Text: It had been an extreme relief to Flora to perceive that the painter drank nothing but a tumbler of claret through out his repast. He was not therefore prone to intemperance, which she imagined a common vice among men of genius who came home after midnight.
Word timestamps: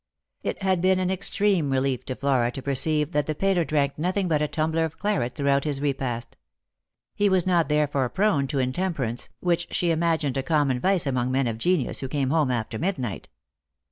It 0.41 0.63
had 0.63 0.81
been 0.81 0.97
an 0.99 1.11
extreme 1.11 1.69
relief 1.69 2.05
to 2.05 2.15
Flora 2.15 2.51
to 2.53 2.61
perceive 2.63 3.11
that 3.11 3.27
the 3.27 3.35
painter 3.35 3.63
drank 3.63 3.99
nothing 3.99 4.27
but 4.27 4.41
a 4.41 4.47
tumbler 4.47 4.83
of 4.83 4.97
claret 4.97 5.35
through 5.35 5.49
out 5.49 5.63
his 5.63 5.79
repast. 5.79 6.37
He 7.13 7.29
was 7.29 7.45
not 7.45 7.69
therefore 7.69 8.09
prone 8.09 8.47
to 8.47 8.57
intemperance, 8.57 9.29
which 9.41 9.67
she 9.69 9.91
imagined 9.91 10.37
a 10.37 10.41
common 10.41 10.79
vice 10.79 11.05
among 11.05 11.31
men 11.31 11.45
of 11.45 11.59
genius 11.59 11.99
who 11.99 12.07
came 12.07 12.31
home 12.31 12.49
after 12.49 12.79
midnight. 12.79 13.29